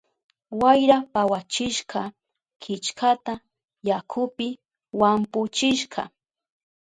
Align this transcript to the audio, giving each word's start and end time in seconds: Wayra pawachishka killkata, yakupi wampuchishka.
Wayra 0.61 0.97
pawachishka 1.13 2.01
killkata, 2.61 3.33
yakupi 3.89 4.47
wampuchishka. 4.99 6.01